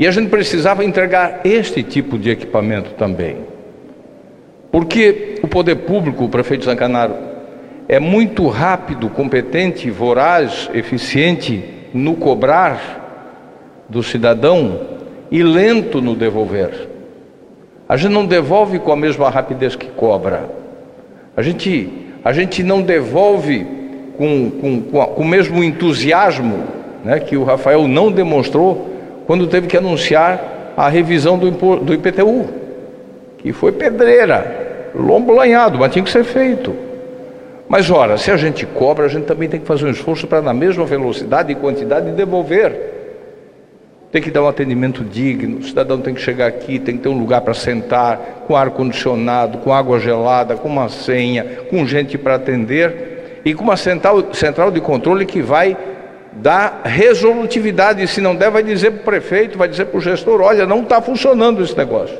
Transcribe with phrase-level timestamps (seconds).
[0.00, 3.36] E a gente precisava entregar este tipo de equipamento também.
[4.72, 7.14] Porque o poder público, o prefeito Zancanaro,
[7.86, 14.80] é muito rápido, competente, voraz, eficiente no cobrar do cidadão
[15.30, 16.88] e lento no devolver.
[17.86, 20.48] A gente não devolve com a mesma rapidez que cobra.
[21.36, 21.92] A gente,
[22.24, 23.66] a gente não devolve
[24.16, 26.64] com, com, com, a, com o mesmo entusiasmo
[27.04, 28.89] né, que o Rafael não demonstrou
[29.30, 32.48] quando teve que anunciar a revisão do, IPTU,
[33.38, 36.74] que foi pedreira, lombo lanhado, mas tinha que ser feito.
[37.68, 40.42] Mas ora, se a gente cobra, a gente também tem que fazer um esforço para
[40.42, 42.76] na mesma velocidade e quantidade devolver.
[44.10, 47.08] Tem que dar um atendimento digno, o cidadão tem que chegar aqui, tem que ter
[47.08, 52.18] um lugar para sentar, com ar condicionado, com água gelada, com uma senha, com gente
[52.18, 55.76] para atender e com uma central, central de controle que vai
[56.32, 58.06] dar resolutividade.
[58.06, 60.82] Se não der, vai dizer para o prefeito, vai dizer para o gestor: olha, não
[60.82, 62.18] está funcionando esse negócio.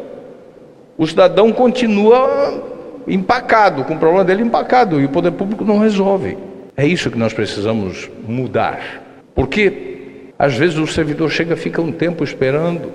[0.96, 2.62] O cidadão continua
[3.06, 6.36] empacado, com o problema dele empacado, e o poder público não resolve.
[6.76, 9.02] É isso que nós precisamos mudar.
[9.34, 12.92] Porque às vezes o servidor chega, fica um tempo esperando.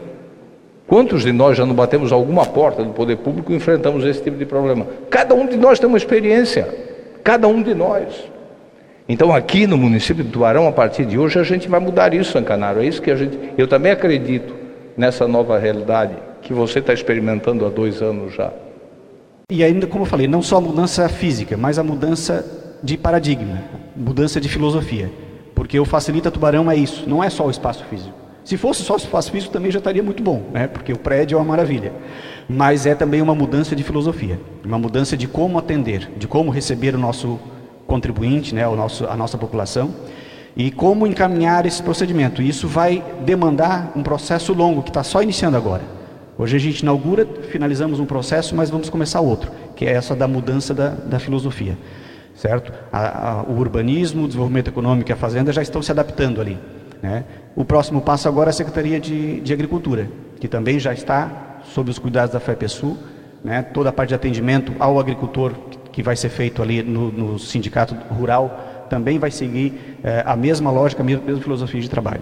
[0.88, 4.38] Quantos de nós já não batemos alguma porta do poder público e enfrentamos esse tipo
[4.38, 4.86] de problema?
[5.10, 6.68] Cada um de nós tem uma experiência.
[7.24, 8.08] Cada um de nós.
[9.08, 12.32] Então aqui no município de Tubarão, a partir de hoje, a gente vai mudar isso,
[12.32, 12.82] Sancanaro.
[12.82, 13.38] É isso que a gente.
[13.58, 14.54] Eu também acredito
[14.98, 18.52] nessa nova realidade que você está experimentando há dois anos já.
[19.52, 22.44] E ainda, como eu falei, não só a mudança física, mas a mudança
[22.82, 23.62] de paradigma,
[23.96, 25.12] mudança de filosofia.
[25.54, 28.14] Porque o Facilita Tubarão é isso, não é só o espaço físico.
[28.44, 30.68] Se fosse só o espaço físico também já estaria muito bom, né?
[30.68, 31.92] porque o prédio é uma maravilha.
[32.48, 36.94] Mas é também uma mudança de filosofia, uma mudança de como atender, de como receber
[36.94, 37.40] o nosso
[37.88, 38.68] contribuinte, né?
[38.68, 39.94] o nosso, a nossa população,
[40.56, 42.42] e como encaminhar esse procedimento.
[42.42, 45.84] Isso vai demandar um processo longo que está só iniciando agora.
[46.38, 50.28] Hoje a gente inaugura, finalizamos um processo, mas vamos começar outro, que é essa da
[50.28, 51.78] mudança da, da filosofia,
[52.36, 52.74] certo?
[52.92, 56.58] A, a, o urbanismo, o desenvolvimento econômico e a fazenda já estão se adaptando ali.
[57.02, 57.24] Né?
[57.56, 60.10] O próximo passo agora é a Secretaria de, de Agricultura,
[60.40, 62.98] que também já está sob os cuidados da FEPESU,
[63.42, 63.62] né?
[63.62, 65.54] toda a parte de atendimento ao agricultor
[65.96, 70.70] que vai ser feito ali no, no sindicato rural também vai seguir eh, a mesma
[70.70, 72.22] lógica, a mesma, mesma filosofia de trabalho.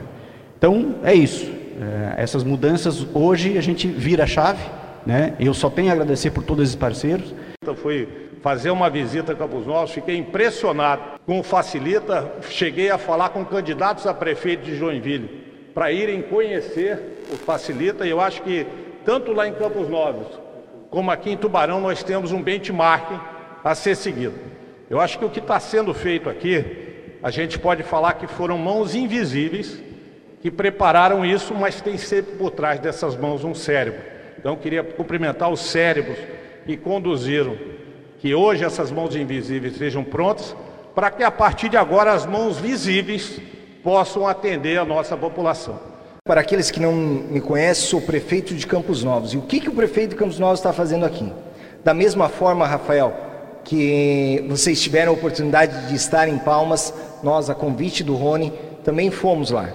[0.55, 1.51] Então, é isso.
[1.81, 4.63] É, essas mudanças, hoje a gente vira a chave,
[5.07, 5.33] né?
[5.39, 7.33] Eu só tenho a agradecer por todos esses parceiros.
[7.65, 8.07] Eu fui
[8.43, 13.43] fazer uma visita a Campos Novos, fiquei impressionado com o Facilita, cheguei a falar com
[13.43, 15.41] candidatos a prefeito de Joinville
[15.73, 18.67] para irem conhecer o Facilita e eu acho que
[19.03, 20.27] tanto lá em Campos Novos
[20.93, 23.32] como aqui em Tubarão nós temos um benchmark
[23.63, 24.33] a ser seguido.
[24.89, 28.57] Eu acho que o que está sendo feito aqui, a gente pode falar que foram
[28.57, 29.81] mãos invisíveis
[30.41, 34.01] que prepararam isso, mas tem sempre por trás dessas mãos um cérebro.
[34.37, 36.17] Então, queria cumprimentar os cérebros
[36.65, 37.57] que conduziram
[38.19, 40.53] que hoje essas mãos invisíveis estejam prontas,
[40.93, 43.39] para que a partir de agora as mãos visíveis
[43.81, 45.79] possam atender a nossa população.
[46.25, 49.33] Para aqueles que não me conhecem, sou prefeito de Campos Novos.
[49.33, 51.31] E o que, que o prefeito de Campos Novos está fazendo aqui?
[51.83, 53.32] Da mesma forma, Rafael,
[53.63, 58.51] que vocês tiveram a oportunidade de estar em Palmas, nós, a convite do Rony,
[58.83, 59.73] também fomos lá.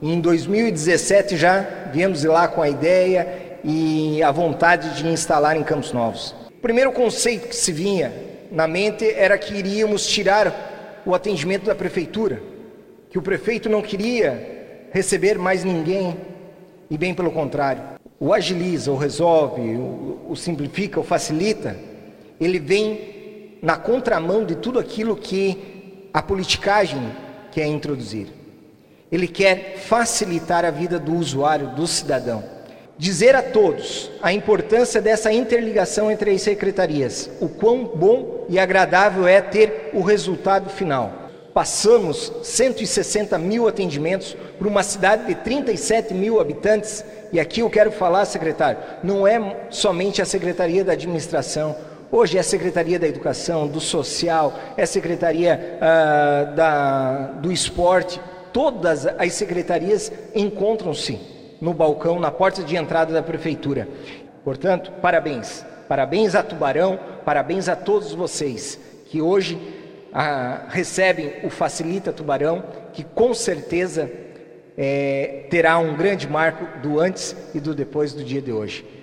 [0.00, 5.92] Em 2017 já viemos lá com a ideia e a vontade de instalar em Campos
[5.92, 6.34] Novos.
[6.48, 8.12] O primeiro conceito que se vinha
[8.50, 12.40] na mente era que iríamos tirar o atendimento da prefeitura,
[13.10, 16.16] que o prefeito não queria receber mais ninguém,
[16.90, 17.82] e bem pelo contrário.
[18.20, 21.76] O agiliza, o resolve, o, o simplifica, o facilita,
[22.40, 23.13] ele vem
[23.64, 27.10] na contramão de tudo aquilo que a politicagem
[27.50, 28.28] quer introduzir.
[29.10, 32.44] Ele quer facilitar a vida do usuário, do cidadão.
[32.98, 39.26] Dizer a todos a importância dessa interligação entre as secretarias, o quão bom e agradável
[39.26, 41.30] é ter o resultado final.
[41.54, 47.02] Passamos 160 mil atendimentos para uma cidade de 37 mil habitantes,
[47.32, 51.74] e aqui eu quero falar, secretário, não é somente a Secretaria da Administração,
[52.16, 58.20] Hoje é a Secretaria da Educação, do Social, é a Secretaria ah, da, do Esporte,
[58.52, 61.18] todas as secretarias encontram-se
[61.60, 63.88] no balcão, na porta de entrada da prefeitura.
[64.44, 65.66] Portanto, parabéns.
[65.88, 69.58] Parabéns a Tubarão, parabéns a todos vocês que hoje
[70.12, 72.62] ah, recebem o Facilita Tubarão,
[72.92, 74.08] que com certeza
[74.78, 78.93] é, terá um grande marco do antes e do depois do dia de hoje.